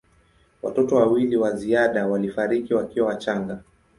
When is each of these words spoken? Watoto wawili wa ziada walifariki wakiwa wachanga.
Watoto 0.61 0.95
wawili 0.95 1.37
wa 1.37 1.51
ziada 1.55 2.07
walifariki 2.07 2.73
wakiwa 2.73 3.07
wachanga. 3.07 3.63